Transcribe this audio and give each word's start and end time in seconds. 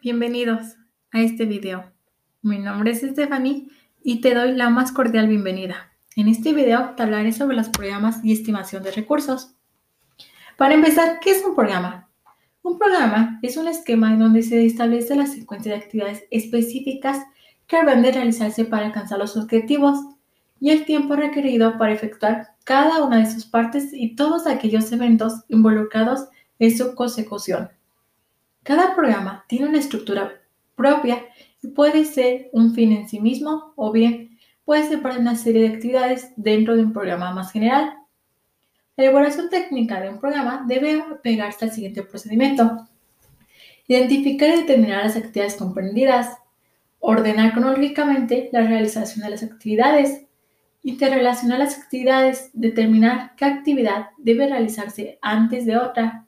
Bienvenidos 0.00 0.76
a 1.10 1.20
este 1.20 1.44
video. 1.44 1.92
Mi 2.40 2.58
nombre 2.58 2.92
es 2.92 3.02
Stephanie 3.02 3.68
y 4.02 4.22
te 4.22 4.32
doy 4.32 4.52
la 4.52 4.70
más 4.70 4.92
cordial 4.92 5.28
bienvenida. 5.28 5.92
En 6.16 6.28
este 6.28 6.54
video 6.54 6.94
te 6.96 7.02
hablaré 7.02 7.32
sobre 7.32 7.54
los 7.54 7.68
programas 7.68 8.24
y 8.24 8.32
estimación 8.32 8.82
de 8.82 8.92
recursos. 8.92 9.54
Para 10.56 10.72
empezar, 10.72 11.20
¿qué 11.20 11.32
es 11.32 11.44
un 11.44 11.54
programa? 11.54 12.08
Un 12.62 12.78
programa 12.78 13.38
es 13.42 13.58
un 13.58 13.68
esquema 13.68 14.10
en 14.10 14.20
donde 14.20 14.42
se 14.42 14.64
establece 14.64 15.14
la 15.16 15.26
secuencia 15.26 15.72
de 15.72 15.78
actividades 15.78 16.24
específicas 16.30 17.18
que 17.66 17.76
habrán 17.76 18.00
de 18.00 18.12
realizarse 18.12 18.64
para 18.64 18.86
alcanzar 18.86 19.18
los 19.18 19.36
objetivos 19.36 19.98
y 20.60 20.70
el 20.70 20.86
tiempo 20.86 21.14
requerido 21.14 21.76
para 21.76 21.92
efectuar 21.92 22.54
cada 22.64 23.04
una 23.04 23.18
de 23.18 23.30
sus 23.30 23.44
partes 23.44 23.92
y 23.92 24.16
todos 24.16 24.46
aquellos 24.46 24.90
eventos 24.92 25.44
involucrados 25.48 26.28
en 26.58 26.74
su 26.74 26.94
consecución. 26.94 27.68
Cada 28.68 28.94
programa 28.94 29.46
tiene 29.48 29.66
una 29.66 29.78
estructura 29.78 30.42
propia 30.76 31.24
y 31.62 31.68
puede 31.68 32.04
ser 32.04 32.50
un 32.52 32.74
fin 32.74 32.92
en 32.92 33.08
sí 33.08 33.18
mismo 33.18 33.72
o 33.76 33.92
bien 33.92 34.38
puede 34.66 34.86
ser 34.86 35.00
para 35.00 35.16
una 35.16 35.36
serie 35.36 35.62
de 35.62 35.74
actividades 35.74 36.34
dentro 36.36 36.76
de 36.76 36.82
un 36.82 36.92
programa 36.92 37.32
más 37.32 37.50
general. 37.50 37.94
La 38.94 39.04
elaboración 39.04 39.48
técnica 39.48 40.02
de 40.02 40.10
un 40.10 40.20
programa 40.20 40.66
debe 40.68 41.02
pegarse 41.22 41.64
al 41.64 41.72
siguiente 41.72 42.02
procedimiento. 42.02 42.86
Identificar 43.86 44.50
y 44.50 44.60
determinar 44.60 45.02
las 45.02 45.16
actividades 45.16 45.56
comprendidas, 45.56 46.36
ordenar 46.98 47.54
cronológicamente 47.54 48.50
la 48.52 48.66
realización 48.66 49.24
de 49.24 49.30
las 49.30 49.42
actividades, 49.42 50.26
interrelacionar 50.82 51.58
las 51.58 51.78
actividades, 51.78 52.50
determinar 52.52 53.32
qué 53.34 53.46
actividad 53.46 54.08
debe 54.18 54.46
realizarse 54.46 55.18
antes 55.22 55.64
de 55.64 55.78
otra, 55.78 56.27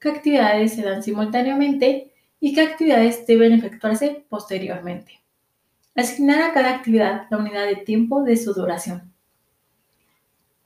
qué 0.00 0.08
actividades 0.08 0.74
se 0.74 0.82
dan 0.82 1.02
simultáneamente 1.02 2.12
y 2.40 2.54
qué 2.54 2.62
actividades 2.62 3.26
deben 3.26 3.52
efectuarse 3.52 4.24
posteriormente. 4.28 5.20
Asignar 5.94 6.42
a 6.42 6.52
cada 6.52 6.70
actividad 6.70 7.26
la 7.30 7.36
unidad 7.36 7.66
de 7.66 7.76
tiempo 7.76 8.22
de 8.22 8.36
su 8.36 8.54
duración. 8.54 9.12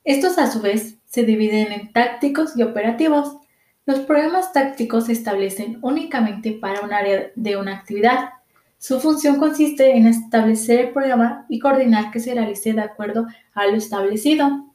Estos 0.05 0.39
a 0.39 0.51
su 0.51 0.61
vez 0.61 0.99
se 1.07 1.25
dividen 1.25 1.73
en 1.73 1.93
tácticos 1.93 2.57
y 2.57 2.63
operativos. 2.63 3.39
Los 3.87 4.01
programas 4.01 4.53
tácticos 4.53 5.07
se 5.07 5.13
establecen 5.13 5.79
únicamente 5.83 6.53
para 6.53 6.83
un 6.83 6.93
área 6.93 7.31
de 7.35 7.57
una 7.57 7.75
actividad. 7.75 8.31
Su 8.79 9.01
función 9.01 9.39
consiste 9.39 9.97
en 9.97 10.07
establecer 10.07 10.81
el 10.81 10.93
programa 10.93 11.47
y 11.49 11.59
coordinar 11.59 12.11
que 12.11 12.21
se 12.21 12.35
realice 12.35 12.75
de 12.75 12.83
acuerdo 12.83 13.27
a 13.55 13.67
lo 13.67 13.77
establecido. 13.77 14.74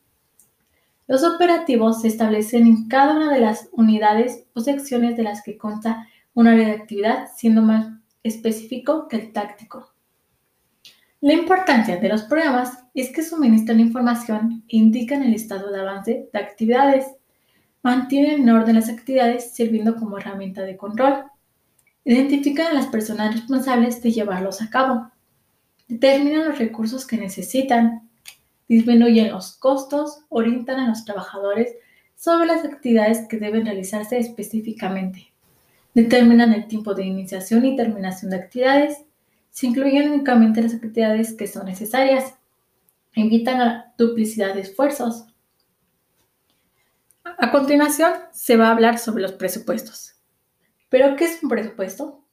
Los 1.10 1.24
operativos 1.24 2.02
se 2.04 2.08
establecen 2.08 2.68
en 2.68 2.88
cada 2.88 3.16
una 3.16 3.34
de 3.34 3.40
las 3.40 3.68
unidades 3.72 4.44
o 4.54 4.62
secciones 4.62 5.18
de 5.18 5.24
las 5.24 5.42
que 5.42 5.58
consta 5.58 6.08
un 6.36 6.46
área 6.46 6.68
de 6.68 6.74
actividad, 6.74 7.30
siendo 7.36 7.64
más 7.64 7.88
específico 8.22 9.08
que 9.08 9.16
el 9.16 9.34
táctico. 9.34 9.92
La 11.20 11.34
importancia 11.34 11.98
de 11.98 12.10
los 12.10 12.22
programas 12.22 12.84
es 12.94 13.10
que 13.10 13.24
suministran 13.24 13.80
información 13.80 14.64
e 14.68 14.78
indican 14.78 15.24
el 15.24 15.34
estado 15.34 15.72
de 15.72 15.82
avance 15.82 16.30
de 16.32 16.40
actividades, 16.40 17.08
mantienen 17.82 18.42
en 18.42 18.50
orden 18.52 18.76
las 18.76 18.90
actividades 18.90 19.52
sirviendo 19.52 19.96
como 19.96 20.20
herramienta 20.20 20.62
de 20.62 20.78
control, 20.78 21.24
identifican 22.06 22.68
a 22.68 22.74
las 22.74 22.86
personas 22.86 23.34
responsables 23.34 24.00
de 24.04 24.12
llevarlos 24.12 24.62
a 24.62 24.70
cabo, 24.70 25.10
determinan 25.88 26.50
los 26.50 26.60
recursos 26.60 27.08
que 27.08 27.18
necesitan, 27.18 28.09
disminuyen 28.70 29.32
los 29.32 29.58
costos, 29.58 30.22
orientan 30.30 30.80
a 30.80 30.88
los 30.88 31.04
trabajadores 31.04 31.76
sobre 32.16 32.46
las 32.46 32.64
actividades 32.64 33.28
que 33.28 33.38
deben 33.38 33.66
realizarse 33.66 34.18
específicamente, 34.18 35.34
determinan 35.94 36.54
el 36.54 36.68
tiempo 36.68 36.94
de 36.94 37.06
iniciación 37.06 37.66
y 37.66 37.76
terminación 37.76 38.32
de 38.32 38.38
actividades, 38.38 39.06
se 39.50 39.68
incluyen 39.68 40.12
únicamente 40.12 40.62
las 40.62 40.76
actividades 40.76 41.34
que 41.34 41.48
son 41.48 41.66
necesarias, 41.66 42.36
invitan 43.16 43.60
a 43.62 43.94
duplicidad 43.98 44.54
de 44.54 44.62
esfuerzos. 44.62 45.26
A 47.24 47.52
continuación, 47.52 48.14
se 48.32 48.56
va 48.56 48.68
a 48.68 48.72
hablar 48.72 49.00
sobre 49.00 49.24
los 49.24 49.34
presupuestos. 49.34 50.16
¿Pero 50.90 51.16
qué 51.16 51.26
es 51.26 51.42
un 51.42 51.50
presupuesto? 51.50 52.24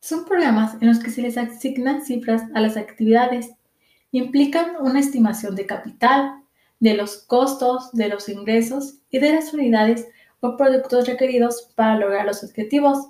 Son 0.00 0.24
programas 0.24 0.80
en 0.80 0.88
los 0.88 0.98
que 0.98 1.10
se 1.10 1.22
les 1.22 1.38
asignan 1.38 2.04
cifras 2.04 2.42
a 2.54 2.60
las 2.60 2.76
actividades 2.76 3.50
implican 4.18 4.76
una 4.80 5.00
estimación 5.00 5.54
de 5.54 5.66
capital, 5.66 6.42
de 6.80 6.94
los 6.94 7.18
costos, 7.18 7.90
de 7.92 8.08
los 8.08 8.28
ingresos 8.28 8.98
y 9.10 9.18
de 9.18 9.32
las 9.32 9.52
unidades 9.52 10.06
o 10.40 10.56
productos 10.56 11.06
requeridos 11.06 11.72
para 11.74 11.98
lograr 11.98 12.26
los 12.26 12.44
objetivos. 12.44 13.08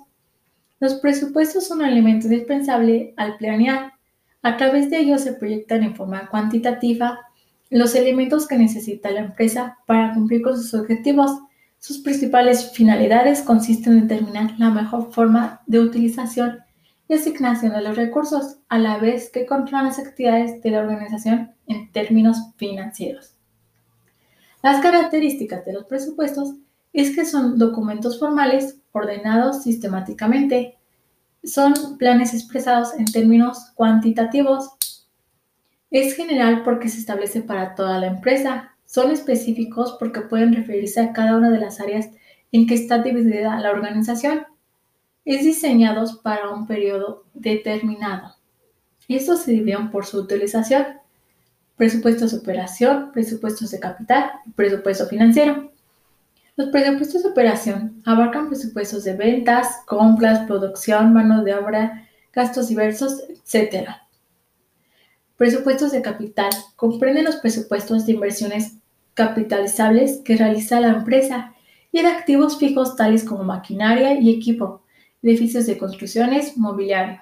Los 0.79 0.95
presupuestos 0.95 1.67
son 1.67 1.79
un 1.79 1.85
elemento 1.85 2.27
indispensable 2.27 3.13
al 3.17 3.37
planear. 3.37 3.93
A 4.41 4.57
través 4.57 4.89
de 4.89 4.99
ellos 4.99 5.21
se 5.21 5.33
proyectan 5.33 5.83
en 5.83 5.95
forma 5.95 6.29
cuantitativa 6.29 7.19
los 7.69 7.95
elementos 7.95 8.47
que 8.47 8.57
necesita 8.57 9.11
la 9.11 9.21
empresa 9.21 9.77
para 9.85 10.13
cumplir 10.13 10.41
con 10.41 10.55
sus 10.55 10.73
objetivos. 10.73 11.31
Sus 11.79 11.99
principales 11.99 12.71
finalidades 12.71 13.41
consisten 13.41 13.93
en 13.93 14.07
determinar 14.07 14.53
la 14.57 14.69
mejor 14.69 15.11
forma 15.11 15.61
de 15.67 15.79
utilización 15.79 16.59
y 17.07 17.13
asignación 17.13 17.73
de 17.73 17.81
los 17.81 17.95
recursos, 17.95 18.57
a 18.69 18.79
la 18.79 18.97
vez 18.97 19.29
que 19.29 19.45
controlan 19.45 19.85
las 19.85 19.99
actividades 19.99 20.61
de 20.61 20.71
la 20.71 20.79
organización 20.79 21.51
en 21.67 21.91
términos 21.91 22.37
financieros. 22.57 23.35
Las 24.61 24.81
características 24.81 25.65
de 25.65 25.73
los 25.73 25.85
presupuestos 25.85 26.55
es 26.93 27.15
que 27.15 27.25
son 27.25 27.57
documentos 27.57 28.19
formales 28.19 28.79
ordenados 28.91 29.63
sistemáticamente, 29.63 30.77
son 31.43 31.73
planes 31.97 32.33
expresados 32.33 32.93
en 32.95 33.05
términos 33.05 33.71
cuantitativos, 33.75 34.71
es 35.91 36.15
general 36.15 36.63
porque 36.63 36.89
se 36.89 36.99
establece 36.99 37.41
para 37.41 37.75
toda 37.75 37.99
la 37.99 38.07
empresa, 38.07 38.75
son 38.85 39.11
específicos 39.11 39.95
porque 39.99 40.21
pueden 40.21 40.53
referirse 40.53 40.99
a 40.99 41.13
cada 41.13 41.37
una 41.37 41.49
de 41.49 41.59
las 41.59 41.79
áreas 41.79 42.09
en 42.51 42.67
que 42.67 42.73
está 42.73 42.99
dividida 42.99 43.59
la 43.59 43.71
organización 43.71 44.45
es 45.27 45.43
diseñados 45.43 46.13
para 46.19 46.49
un 46.49 46.65
periodo 46.65 47.25
determinado. 47.33 48.35
Estos 49.09 49.41
se 49.41 49.51
dividen 49.51 49.91
por 49.91 50.05
su 50.05 50.19
utilización. 50.19 50.85
Presupuestos 51.75 52.31
de 52.31 52.37
operación, 52.37 53.11
presupuestos 53.11 53.71
de 53.71 53.79
capital 53.79 54.31
y 54.45 54.51
presupuesto 54.51 55.05
financiero. 55.05 55.69
Los 56.55 56.69
presupuestos 56.69 57.23
de 57.23 57.29
operación 57.29 58.01
abarcan 58.05 58.47
presupuestos 58.47 59.03
de 59.03 59.15
ventas, 59.15 59.81
compras, 59.85 60.47
producción, 60.47 61.11
mano 61.11 61.43
de 61.43 61.55
obra, 61.55 62.07
gastos 62.31 62.69
diversos, 62.69 63.21
etc. 63.29 63.89
Presupuestos 65.35 65.91
de 65.91 66.01
capital 66.01 66.51
comprenden 66.77 67.25
los 67.25 67.35
presupuestos 67.35 68.05
de 68.05 68.13
inversiones 68.13 68.77
capitalizables 69.13 70.21
que 70.23 70.37
realiza 70.37 70.79
la 70.79 70.89
empresa 70.89 71.53
y 71.91 72.01
de 72.01 72.07
activos 72.07 72.57
fijos 72.57 72.95
tales 72.95 73.25
como 73.25 73.43
maquinaria 73.43 74.19
y 74.19 74.31
equipo, 74.31 74.83
edificios 75.21 75.65
de 75.65 75.77
construcciones, 75.77 76.57
mobiliario. 76.57 77.21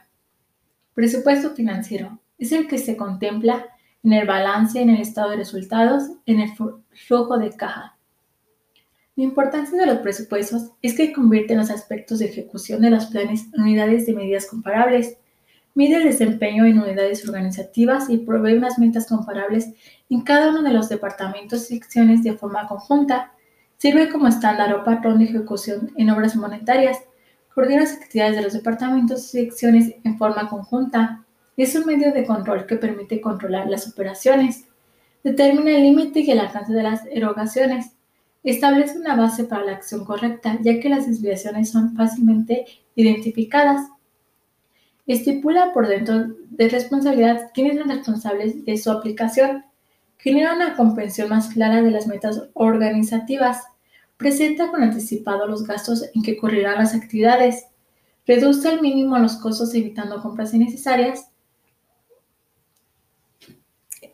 Presupuesto 0.94 1.52
financiero 1.52 2.20
es 2.38 2.52
el 2.52 2.68
que 2.68 2.78
se 2.78 2.98
contempla 2.98 3.66
en 4.04 4.14
el 4.14 4.28
balance, 4.28 4.80
en 4.80 4.90
el 4.90 5.02
estado 5.02 5.32
de 5.32 5.38
resultados, 5.38 6.04
en 6.26 6.40
el 6.40 6.50
flujo 6.94 7.38
de 7.38 7.52
caja. 7.52 7.98
La 9.16 9.24
importancia 9.24 9.80
de 9.80 9.86
los 9.86 10.00
presupuestos 10.00 10.72
es 10.82 10.96
que 10.96 11.14
convierten 11.14 11.58
los 11.58 11.72
aspectos 11.72 12.20
de 12.20 12.26
ejecución 12.26 12.82
de 12.82 12.90
los 12.90 13.06
planes 13.06 13.46
en 13.54 13.62
unidades 13.62 14.06
de 14.06 14.14
medidas 14.14 14.46
comparables, 14.46 15.18
mide 15.74 15.96
el 15.96 16.04
desempeño 16.04 16.66
en 16.66 16.80
unidades 16.80 17.28
organizativas 17.28 18.10
y 18.10 18.18
provee 18.18 18.58
unas 18.58 18.78
metas 18.78 19.08
comparables 19.08 19.70
en 20.10 20.22
cada 20.22 20.50
uno 20.50 20.64
de 20.64 20.74
los 20.74 20.90
departamentos 20.90 21.72
y 21.72 21.78
secciones 21.78 22.24
de 22.24 22.34
forma 22.34 22.68
conjunta, 22.68 23.32
sirve 23.78 24.10
como 24.10 24.28
estándar 24.28 24.74
o 24.74 24.84
patrón 24.84 25.20
de 25.20 25.26
ejecución 25.26 25.92
en 25.98 26.10
obras 26.10 26.36
monetarias, 26.36 27.00
coordina 27.56 27.82
las 27.82 27.94
actividades 27.94 28.36
de 28.36 28.42
los 28.42 28.54
departamentos 28.54 29.34
y 29.34 29.46
secciones 29.46 29.96
en 30.04 30.18
forma 30.18 30.50
conjunta. 30.50 31.24
Es 31.56 31.74
un 31.76 31.86
medio 31.86 32.12
de 32.12 32.26
control 32.26 32.66
que 32.66 32.76
permite 32.76 33.22
controlar 33.22 33.70
las 33.70 33.88
operaciones. 33.88 34.66
Determina 35.24 35.72
el 35.72 35.84
límite 35.84 36.20
y 36.20 36.32
el 36.32 36.40
alcance 36.40 36.74
de 36.74 36.84
las 36.84 37.06
erogaciones. 37.06 37.94
Establece 38.44 39.00
una 39.00 39.16
base 39.16 39.46
para 39.46 39.64
la 39.64 39.72
acción 39.72 40.04
correcta, 40.04 40.60
ya 40.62 40.82
que 40.82 40.90
las 40.90 41.08
desviaciones 41.08 41.72
son 41.72 41.96
fácilmente 41.96 42.66
identificadas. 42.94 43.88
Estipula 45.08 45.72
por 45.74 45.88
dentro 45.88 46.36
de 46.50 46.68
responsabilidad 46.68 47.52
quiénes 47.54 47.78
son 47.78 47.90
responsables 47.90 48.66
de 48.66 48.78
su 48.78 48.92
aplicación. 48.92 49.64
Genera 50.18 50.54
una 50.54 50.76
comprensión 50.76 51.30
más 51.30 51.48
clara 51.54 51.82
de 51.82 51.92
las 51.92 52.06
metas 52.06 52.50
organizativas 52.54 53.64
Presenta 54.18 54.72
con 54.72 54.82
anticipado 54.82 55.48
los 55.48 55.64
gastos 55.64 56.06
en 56.14 56.22
que 56.22 56.38
correrán 56.38 56.80
las 56.80 56.94
actividades. 56.94 57.66
Reduce 58.26 58.68
al 58.68 58.82
mínimo 58.82 59.18
los 59.18 59.36
costos 59.38 59.74
evitando 59.74 60.22
compras 60.22 60.54
innecesarias. 60.54 61.30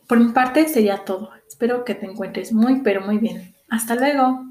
Por 0.08 0.20
mi 0.20 0.32
parte 0.32 0.68
sería 0.68 1.06
todo. 1.06 1.30
Espero 1.48 1.86
que 1.86 1.96
te 1.96 2.06
encuentres 2.06 2.52
muy 2.52 2.82
pero 2.82 3.02
muy 3.02 3.18
bien. 3.18 3.56
Hasta 3.70 3.96
luego. 3.96 4.51